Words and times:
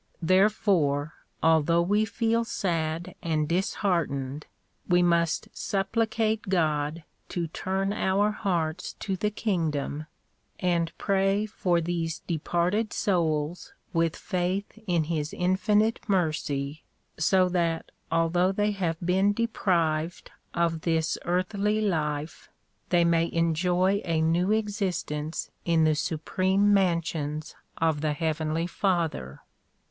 Therefore 0.23 1.13
although 1.43 1.83
we 1.83 2.05
feel 2.05 2.43
sad 2.43 3.13
and 3.21 3.47
disheartened 3.47 4.47
we 4.89 5.03
must 5.03 5.47
supplicate 5.55 6.41
God 6.49 7.03
to 7.29 7.45
turn 7.45 7.93
our 7.93 8.31
hearts 8.31 8.93
to 8.93 9.15
the 9.15 9.29
kingdom, 9.29 10.07
and 10.59 10.91
pray 10.97 11.45
for 11.45 11.79
these 11.79 12.21
departed 12.25 12.93
souls 12.93 13.75
with 13.93 14.15
faith 14.15 14.71
in 14.87 15.03
his 15.03 15.35
infinite 15.35 15.99
mercy, 16.07 16.83
so 17.19 17.47
that 17.49 17.91
although 18.11 18.51
they 18.51 18.71
have 18.71 18.97
been 19.05 19.33
deprived 19.33 20.31
of 20.55 20.81
this 20.81 21.15
earthly 21.25 21.79
life 21.79 22.49
they 22.89 23.05
may 23.05 23.31
enjoy 23.31 24.01
a 24.03 24.19
new 24.19 24.51
existence 24.51 25.51
in 25.63 25.83
the 25.83 25.93
supreme 25.93 26.73
mansions 26.73 27.53
of 27.77 28.01
the 28.01 28.13
heavenly 28.13 28.65
Father. 28.65 29.41